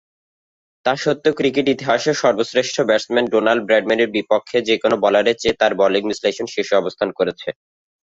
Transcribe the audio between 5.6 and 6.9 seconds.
তার বোলিং বিশ্লেষণ শীর্ষে